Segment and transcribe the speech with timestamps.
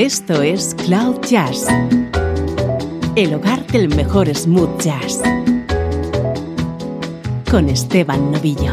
[0.00, 1.66] Esto es Cloud Jazz,
[3.16, 5.20] el hogar del mejor smooth jazz,
[7.50, 8.72] con Esteban Novillo.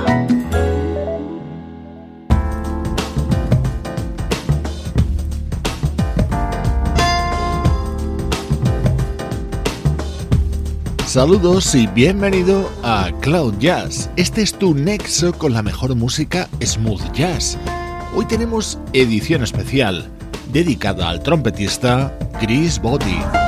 [11.05, 14.09] Saludos y bienvenido a Cloud Jazz.
[14.15, 17.57] Este es tu nexo con la mejor música smooth jazz.
[18.15, 20.09] Hoy tenemos edición especial
[20.49, 23.46] dedicada al trompetista Chris Botti.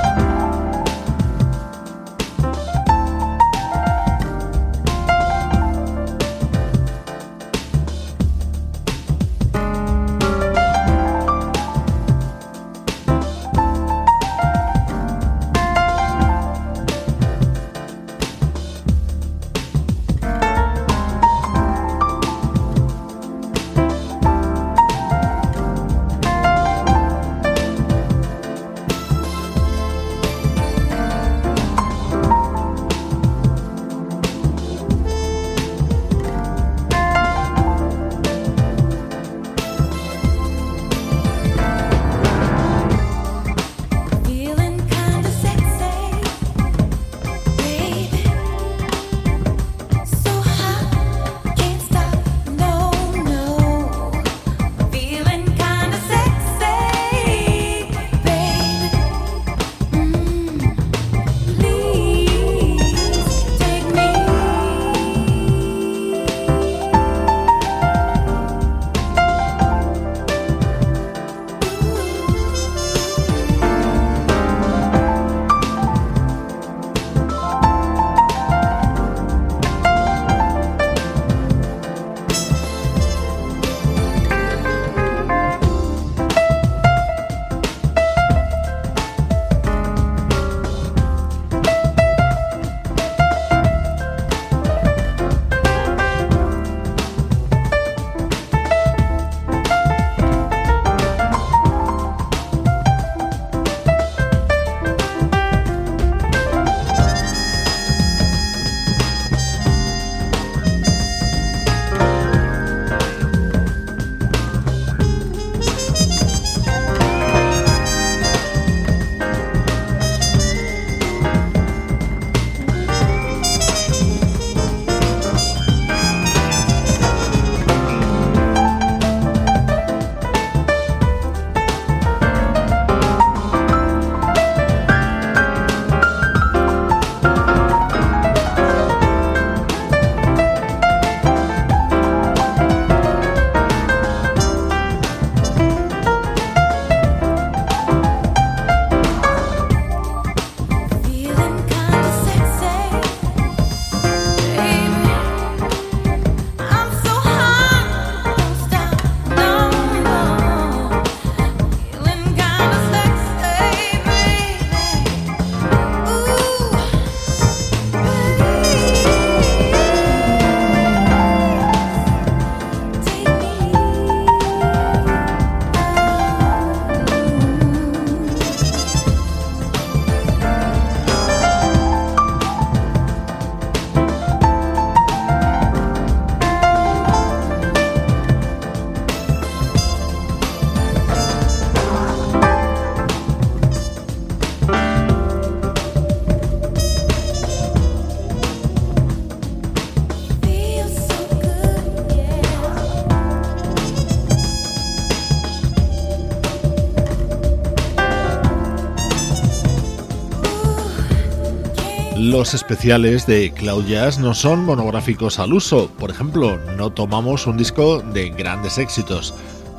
[212.40, 215.92] Los especiales de Cloud Jazz no son monográficos al uso.
[216.00, 219.34] Por ejemplo, no tomamos un disco de grandes éxitos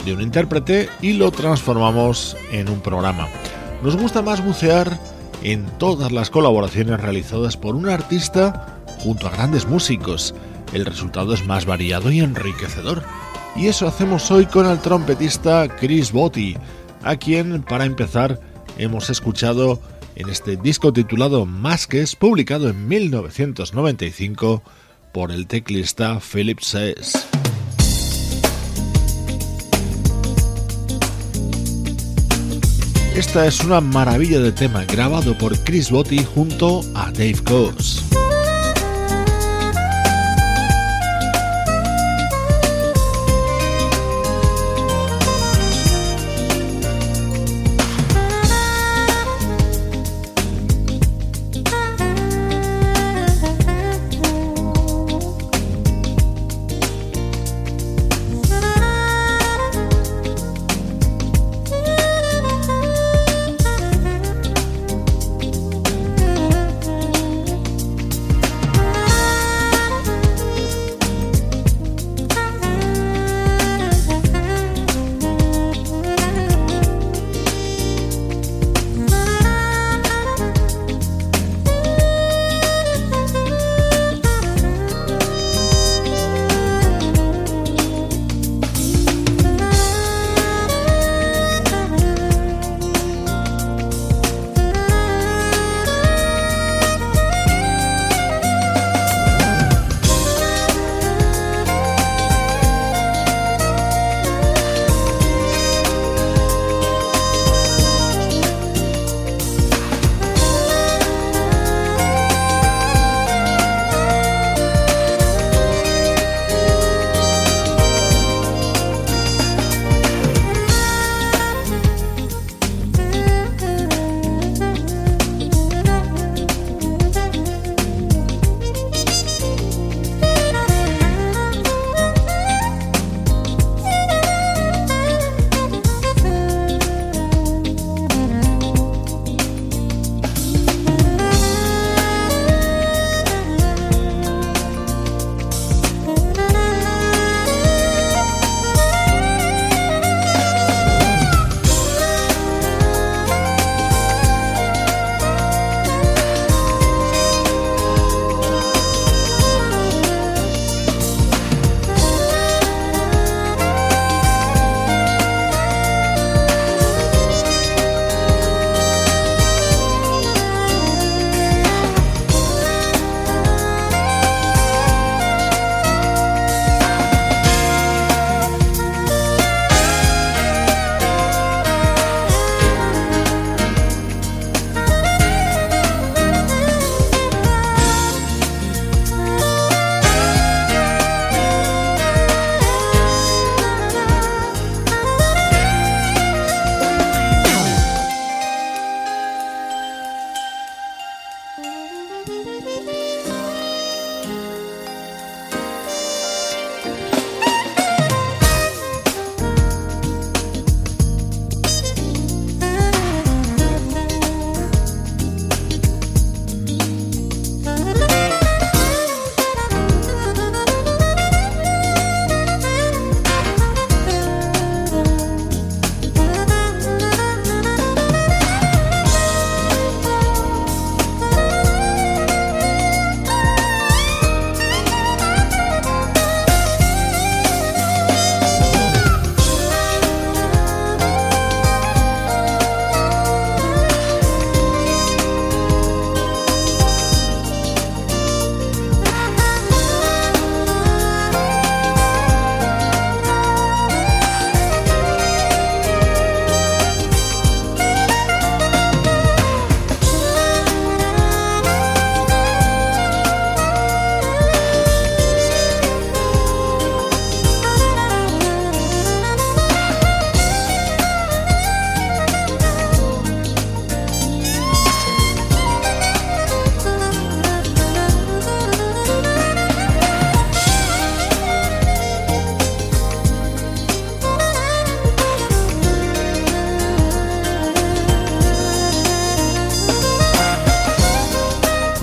[0.04, 3.28] de un intérprete y lo transformamos en un programa.
[3.82, 5.00] Nos gusta más bucear
[5.42, 10.34] en todas las colaboraciones realizadas por un artista junto a grandes músicos.
[10.74, 13.02] El resultado es más variado y enriquecedor.
[13.56, 16.58] Y eso hacemos hoy con el trompetista Chris Botti,
[17.04, 18.38] a quien, para empezar,
[18.76, 19.80] hemos escuchado
[20.16, 24.62] en este disco titulado Masques, publicado en 1995
[25.12, 27.26] por el teclista Philip Sess.
[33.14, 38.09] Esta es una maravilla de tema grabado por Chris Botti junto a Dave Coase.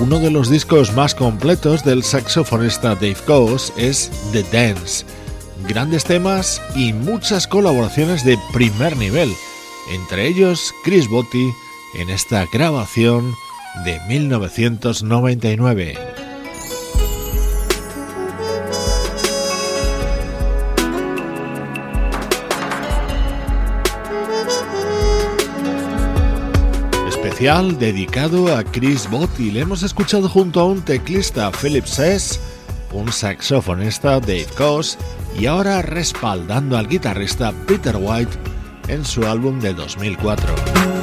[0.07, 5.05] Uno de los discos más completos del saxofonista Dave Coase es The Dance.
[5.67, 9.29] Grandes temas y muchas colaboraciones de primer nivel,
[9.91, 11.51] entre ellos Chris Botti
[11.95, 13.33] en esta grabación
[13.83, 16.06] de 1999.
[27.39, 29.51] Dedicado a Chris Botti.
[29.51, 32.39] Le hemos escuchado junto a un teclista Philip Sess,
[32.91, 34.97] un saxofonista Dave Coase
[35.39, 38.31] y ahora respaldando al guitarrista Peter White
[38.87, 40.96] en su álbum de 2004.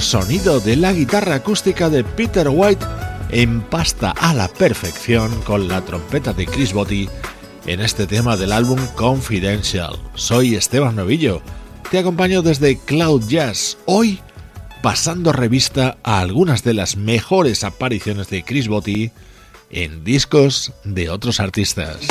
[0.00, 2.84] Sonido de la guitarra acústica de Peter White
[3.30, 7.08] empasta a la perfección con la trompeta de Chris Botti
[7.66, 9.98] en este tema del álbum Confidential.
[10.14, 11.40] Soy Esteban Novillo,
[11.90, 14.20] te acompaño desde Cloud Jazz, hoy
[14.82, 19.12] pasando revista a algunas de las mejores apariciones de Chris Botti
[19.70, 22.06] en discos de otros artistas.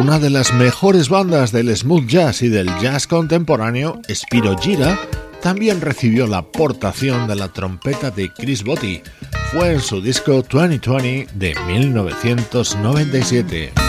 [0.00, 4.96] Una de las mejores bandas del smooth jazz y del jazz contemporáneo, Spiro Gira,
[5.42, 9.02] también recibió la aportación de la trompeta de Chris Botti.
[9.50, 13.87] Fue en su disco 2020 de 1997.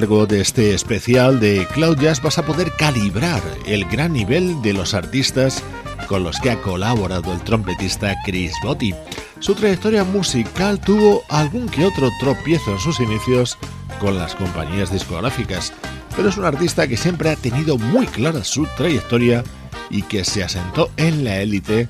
[0.00, 4.72] Largo de este especial de Cloud Jazz vas a poder calibrar el gran nivel de
[4.72, 5.60] los artistas
[6.06, 8.94] con los que ha colaborado el trompetista Chris Botti.
[9.40, 13.58] Su trayectoria musical tuvo algún que otro tropiezo en sus inicios
[13.98, 15.72] con las compañías discográficas,
[16.14, 19.42] pero es un artista que siempre ha tenido muy clara su trayectoria
[19.90, 21.88] y que se asentó en la élite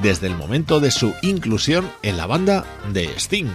[0.00, 3.50] desde el momento de su inclusión en la banda de Sting.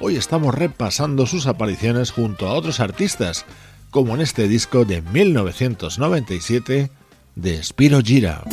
[0.00, 3.44] Hoy estamos repasando sus apariciones junto a otros artistas,
[3.90, 6.90] como en este disco de 1997
[7.34, 8.44] de Spiro Gira.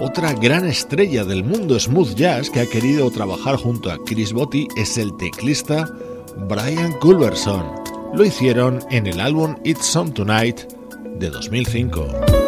[0.00, 4.66] Otra gran estrella del mundo smooth jazz que ha querido trabajar junto a Chris Botti
[4.76, 5.88] es el teclista
[6.48, 7.64] Brian Culverson.
[8.14, 10.62] Lo hicieron en el álbum It's On Tonight
[11.18, 12.43] de 2005.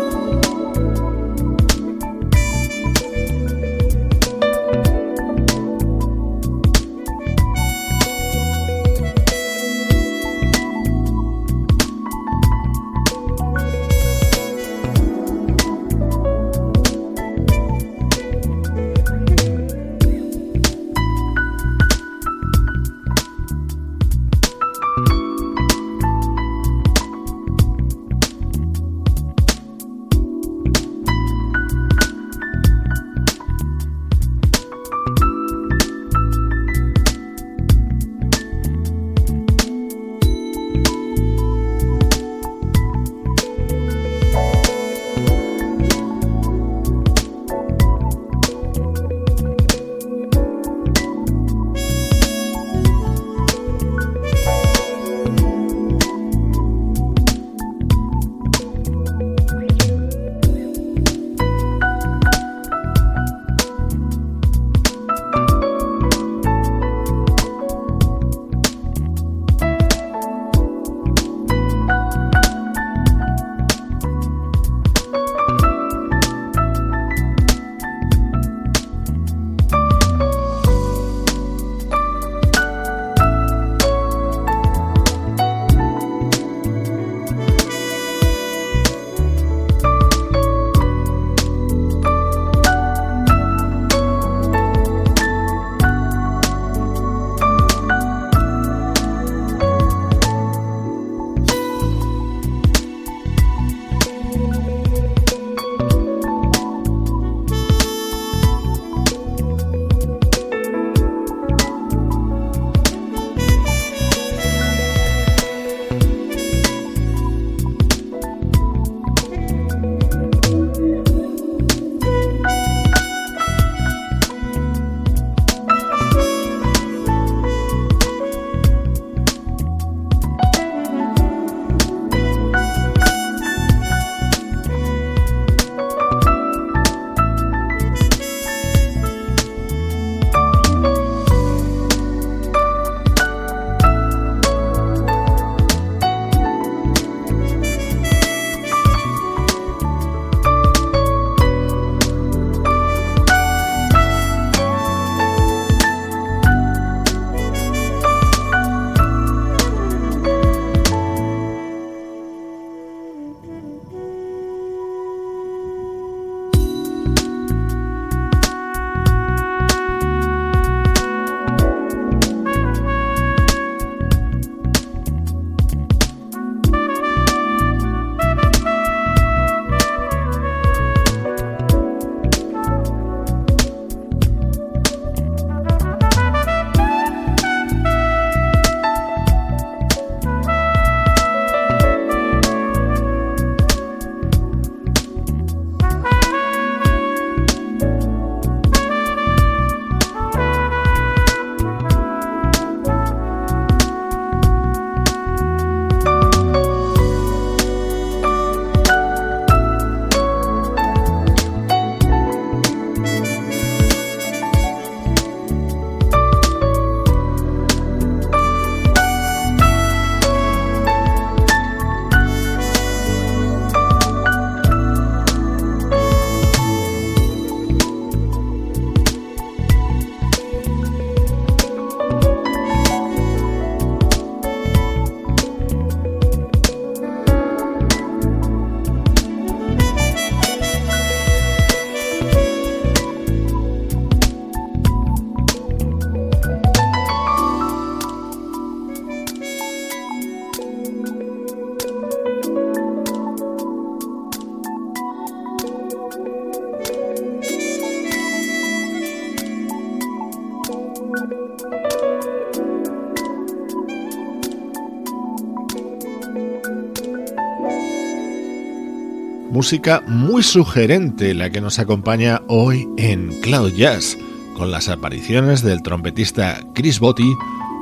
[269.66, 274.16] Música muy sugerente la que nos acompaña hoy en Cloud Jazz,
[274.56, 277.34] con las apariciones del trompetista Chris Botti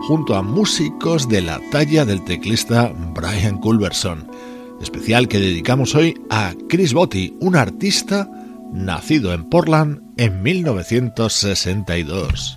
[0.08, 4.26] junto a músicos de la talla del teclista Brian Culberson.
[4.80, 8.30] Especial que dedicamos hoy a Chris Botti, un artista
[8.72, 12.56] nacido en Portland en 1962.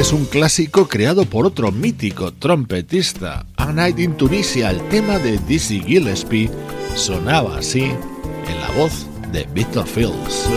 [0.00, 4.70] Es un clásico creado por otro mítico trompetista, A Night in Tunisia.
[4.70, 6.50] El tema de Dizzy Gillespie
[6.94, 10.48] sonaba así en la voz de Victor Fields.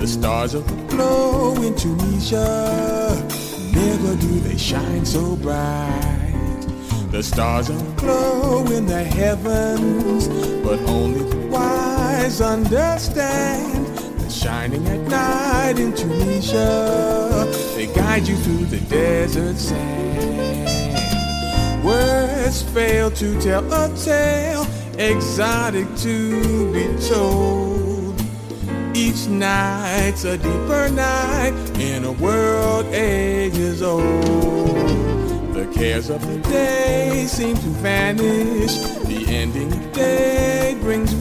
[0.00, 2.42] The stars of the glow in Tunisia,
[3.72, 6.66] never do they shine so bright.
[7.12, 10.26] The stars are glow in the heavens,
[10.64, 11.91] but only the wise
[12.40, 13.86] understand
[14.18, 20.92] that shining at night in Tunisia, they guide you through the desert sand.
[21.84, 24.66] Words fail to tell a tale
[24.98, 28.20] exotic to be told.
[28.94, 34.04] Each night's a deeper night in a world ages old.
[35.54, 38.76] The cares of the day seem to vanish.
[39.06, 41.14] The ending of day brings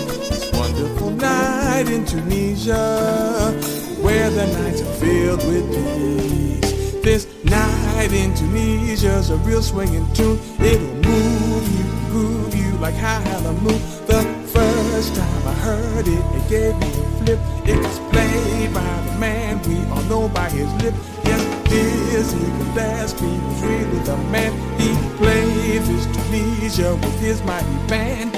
[0.00, 3.52] This wonderful night in Tunisia,
[4.00, 6.92] where the nights are filled with peace.
[7.02, 10.38] This night in Tunisia's a real swinging tune.
[10.60, 13.78] It'll move you, groove you like high hallelujah.
[14.06, 17.38] The first time I heard it, it gave me a flip.
[17.68, 20.94] It was played by the man we all know by his lip.
[21.24, 24.52] Yes, Dizzy Gillespie was really the man.
[24.80, 28.31] He played his Tunisia with his mighty band.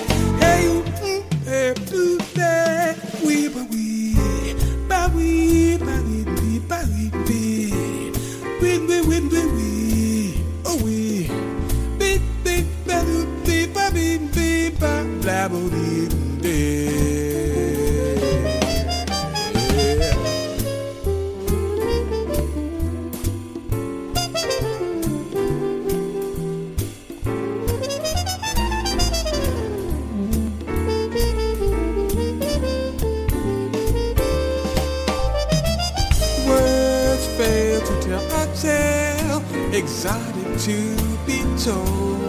[37.84, 39.42] To tell a tale
[39.74, 42.24] exotic to be told.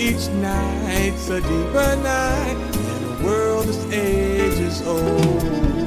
[0.00, 5.86] Each night's a deeper night, and the world is ages old.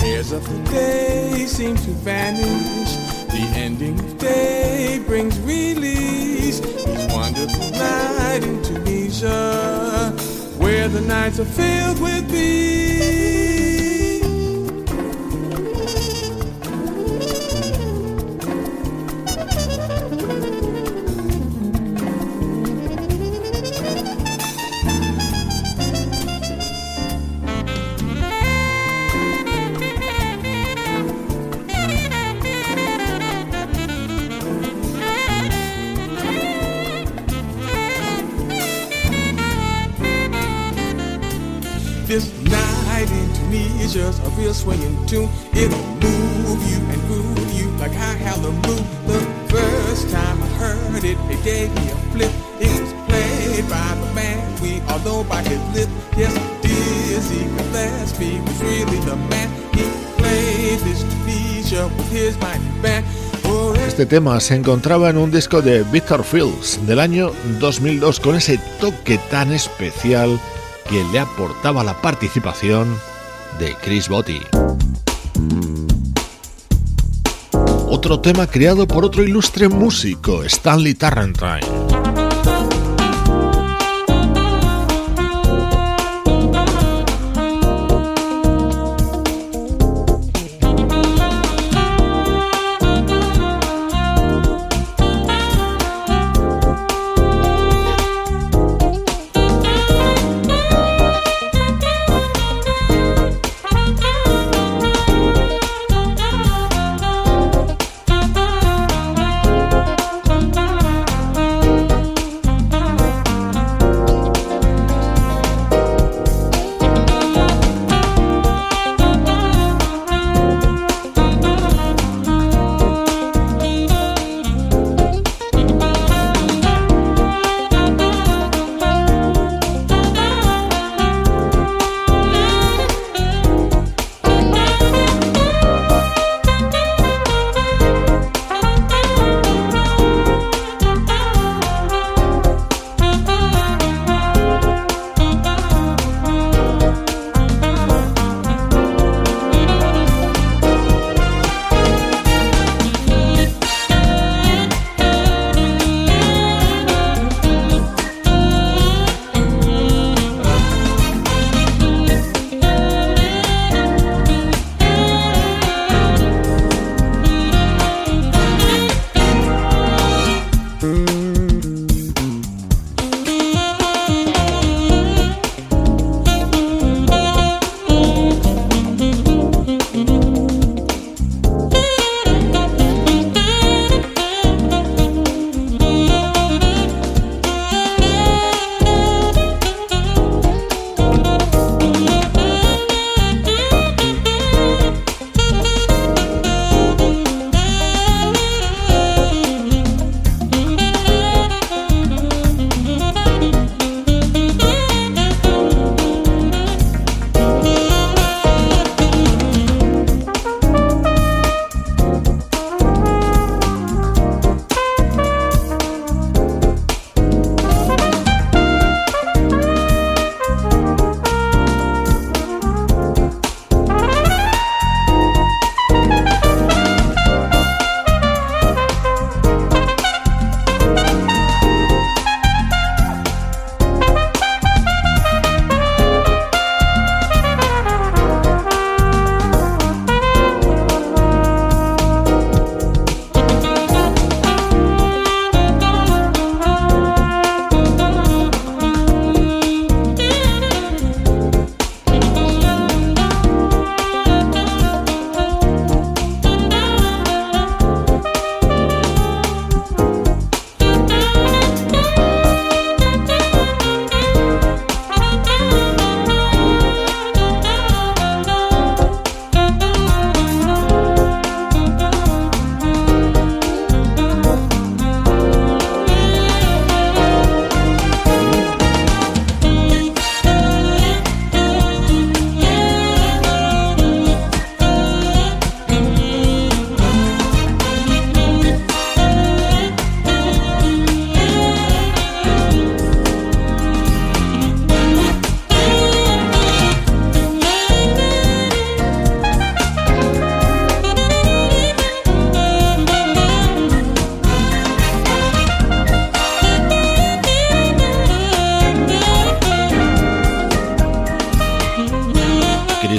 [0.00, 2.92] Cares of the day seem to vanish.
[3.28, 6.60] The ending of day brings release.
[6.60, 10.10] Each wonderful night in Tunisia,
[10.58, 13.51] where the nights are filled with peace.
[43.92, 45.28] Tunisia's a real swinging tune.
[45.52, 48.84] It'll move you and groove you like high hallelujah.
[49.06, 49.20] The
[49.52, 52.32] first time I heard it, it gave me a flip.
[52.58, 55.88] It was played by the man we all know by his lip.
[56.16, 59.50] Yes, Dizzy Gillespie was really the man.
[59.74, 59.84] He
[60.16, 63.04] played this Tunisia with his mighty band.
[63.86, 68.58] Este tema se encontraba en un disco de Victor Fields del año 2002 con ese
[68.80, 70.40] toque tan especial
[70.88, 72.96] que le aportaba la participación
[73.80, 74.40] Chris Botti.
[77.86, 81.81] Otro tema creado por otro ilustre músico, Stanley Tarrantine.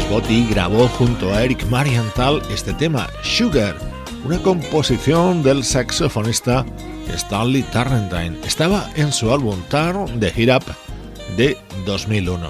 [0.09, 3.75] Botti grabó junto a Eric Marienthal este tema, Sugar,
[4.23, 6.65] una composición del saxofonista
[7.13, 8.37] Stanley Turrentine.
[8.45, 10.63] Estaba en su álbum Turn de Hit Up
[11.35, 12.49] de 2001.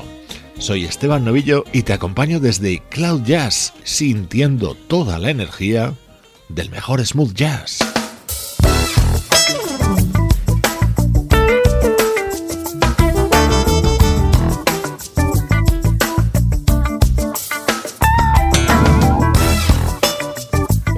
[0.60, 5.96] Soy Esteban Novillo y te acompaño desde Cloud Jazz, sintiendo toda la energía
[6.50, 7.93] del mejor smooth jazz.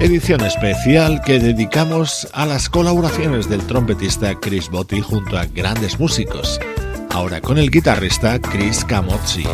[0.06, 6.60] Edición especial que dedicamos a las colaboraciones del trompetista Chris Botti junto a grandes músicos,
[7.10, 9.44] ahora con el guitarrista Chris Camozzi.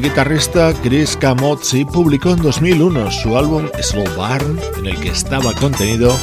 [0.00, 5.52] El guitarrista Chris Camozzi publicó en 2001 su álbum Slow Barn, en el que estaba
[5.52, 6.16] contenido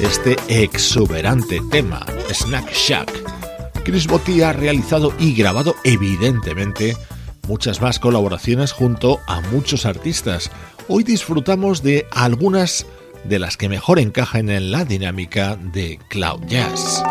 [0.00, 3.10] este exuberante tema, Snack Shack.
[3.84, 6.94] Chris Botti ha realizado y grabado evidentemente
[7.48, 10.50] muchas más colaboraciones junto a muchos artistas.
[10.86, 12.84] Hoy disfrutamos de algunas
[13.24, 17.02] de las que mejor encajan en la dinámica de Cloud Jazz.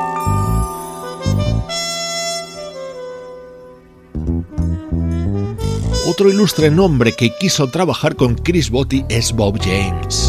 [6.12, 10.28] Otro ilustre nombre que quiso trabajar con Chris Botti es Bob James.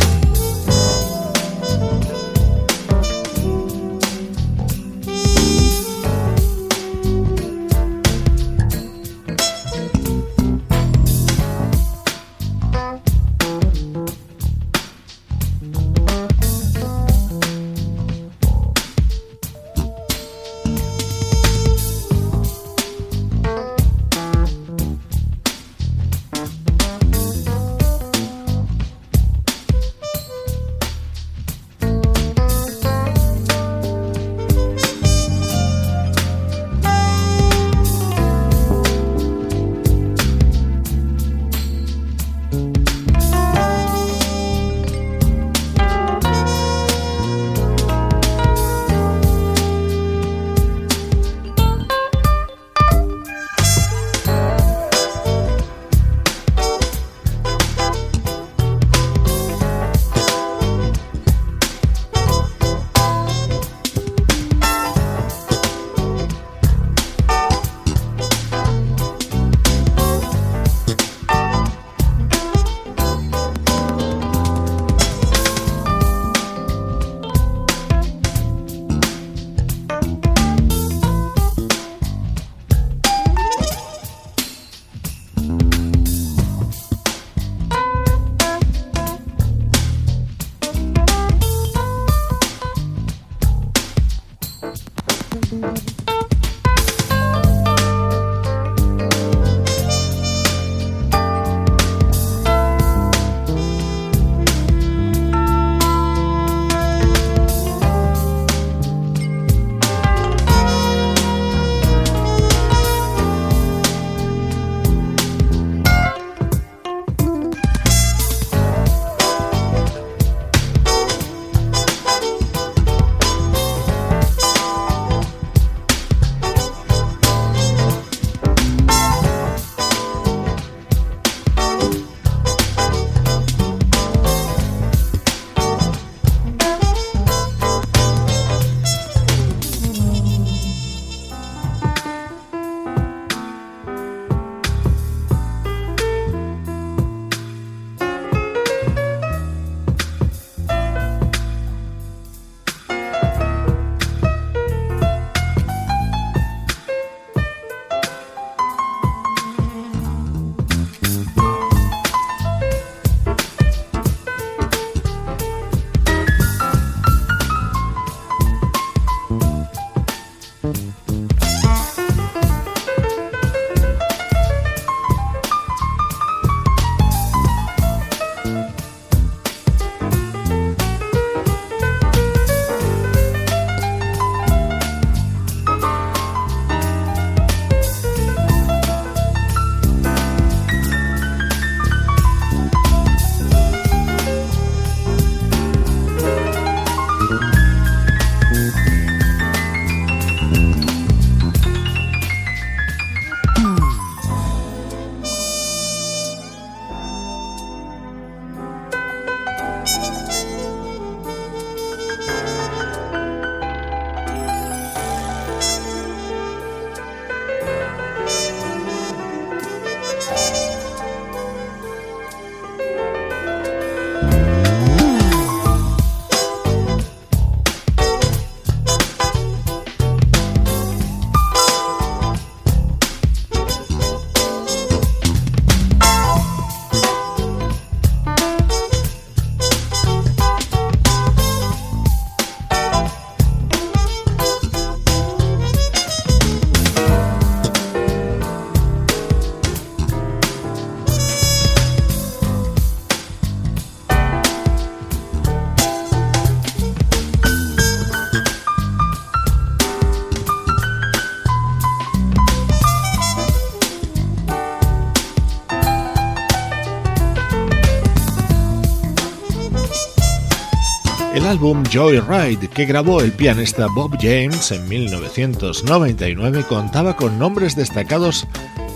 [271.52, 278.46] Álbum Joyride que grabó el pianista Bob James en 1999 contaba con nombres destacados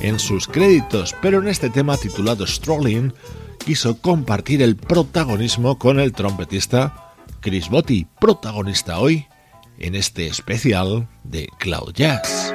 [0.00, 3.12] en sus créditos, pero en este tema titulado Strolling
[3.62, 9.26] quiso compartir el protagonismo con el trompetista Chris Botti, protagonista hoy
[9.78, 12.54] en este especial de Cloud Jazz.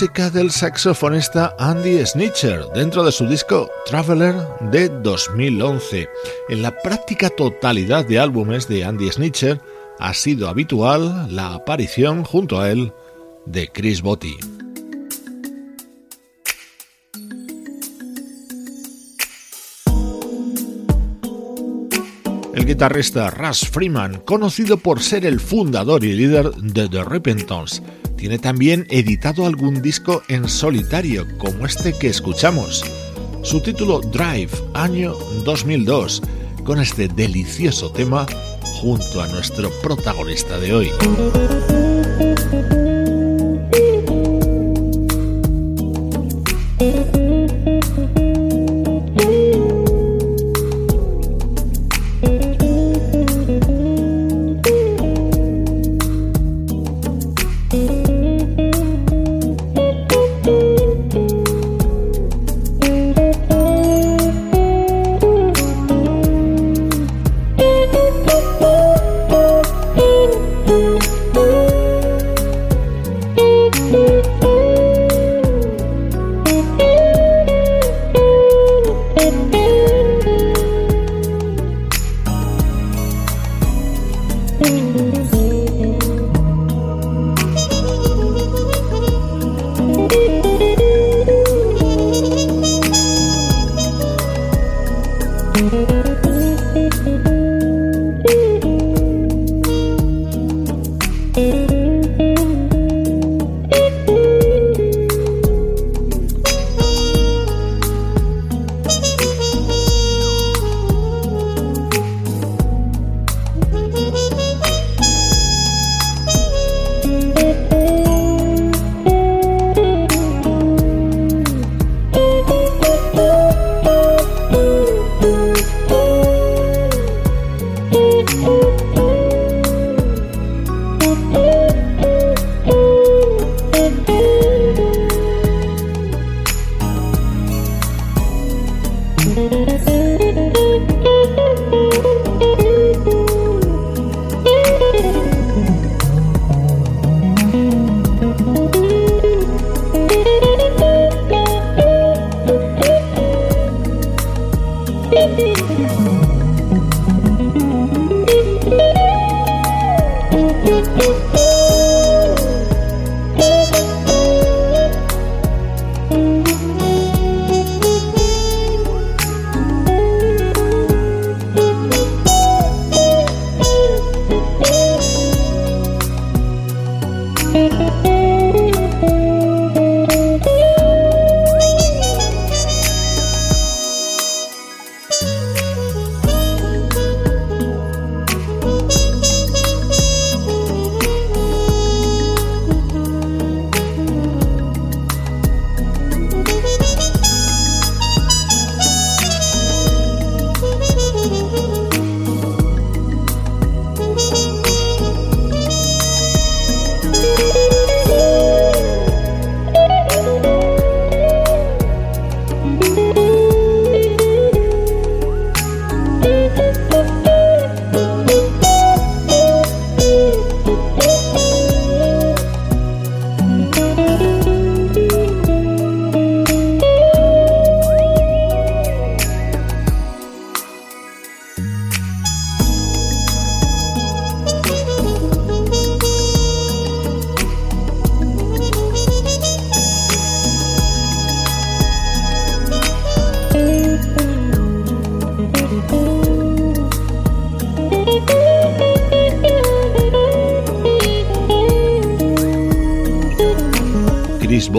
[0.00, 4.34] Música del saxofonista Andy Snitcher dentro de su disco Traveler
[4.70, 6.08] de 2011.
[6.48, 9.60] En la práctica totalidad de álbumes de Andy Snitcher
[9.98, 12.94] ha sido habitual la aparición junto a él
[13.44, 14.38] de Chris Botti.
[22.54, 27.82] El guitarrista Russ Freeman, conocido por ser el fundador y líder de The Repentance,
[28.20, 32.84] tiene también editado algún disco en solitario, como este que escuchamos.
[33.42, 35.14] Su título Drive, año
[35.46, 36.22] 2002,
[36.62, 38.26] con este delicioso tema
[38.62, 40.90] junto a nuestro protagonista de hoy.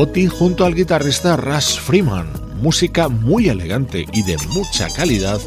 [0.02, 2.28] Botti junto al guitarrista Russ Freeman.
[2.60, 5.40] Música muy elegante y de mucha calidad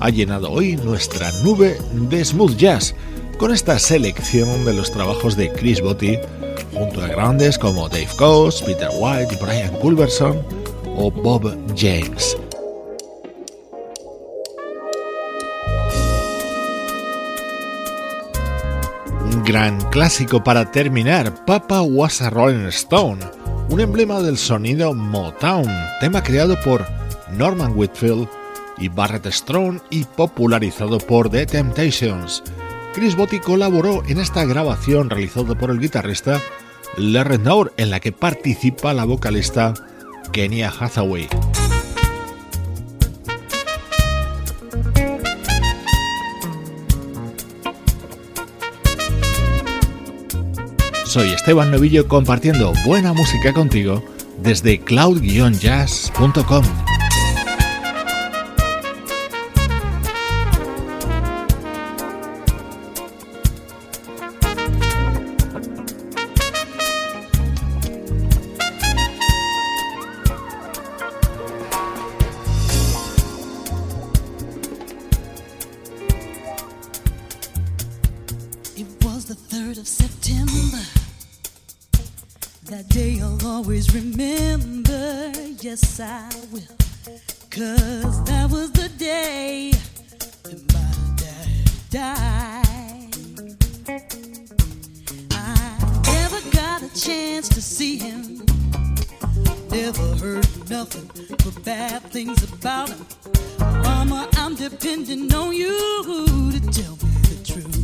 [0.00, 1.76] ha llenado hoy nuestra nube
[2.08, 2.94] de smooth jazz
[3.36, 6.16] con esta selección de los trabajos de Chris Botti
[6.72, 10.42] junto a grandes como Dave Coase, Peter White, Brian Culberson
[10.96, 12.38] o Bob James.
[19.26, 23.39] Un gran clásico para terminar, Papa Was a Rolling Stone
[23.70, 25.68] un emblema del sonido Motown,
[26.00, 26.84] tema creado por
[27.30, 28.28] Norman Whitfield
[28.78, 32.42] y Barrett Strong y popularizado por The Temptations.
[32.94, 36.40] Chris Botti colaboró en esta grabación realizada por el guitarrista
[36.96, 39.74] Let It en la que participa la vocalista
[40.32, 41.28] Kenya Hathaway.
[51.10, 54.00] Soy Esteban Novillo compartiendo buena música contigo
[54.40, 56.62] desde cloud-jazz.com.
[83.70, 86.60] always remember, yes, I will.
[87.50, 89.70] Cause that was the day
[90.42, 93.14] that my dad died.
[95.30, 98.44] I never got a chance to see him.
[99.70, 103.06] Never heard nothing but bad things about him.
[103.60, 107.78] Mama, I'm depending on you to tell me the truth.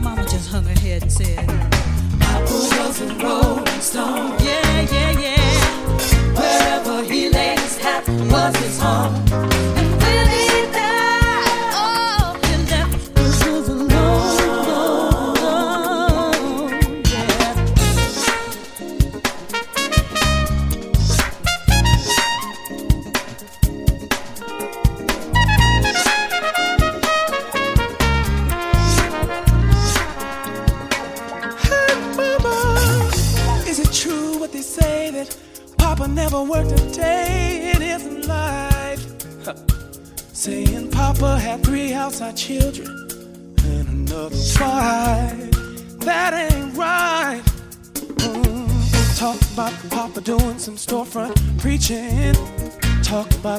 [0.00, 1.89] Mama just hung her head and said,
[6.34, 9.79] wherever he laid his hat was his home.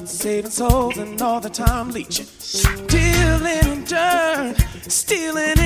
[0.05, 2.27] Saving souls and all the time leeching.
[2.87, 4.55] Dealing in dirt,
[4.87, 5.57] stealing